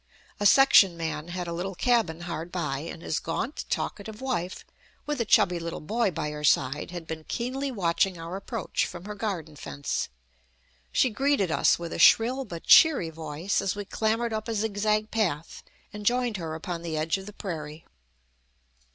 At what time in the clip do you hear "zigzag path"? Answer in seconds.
14.55-15.61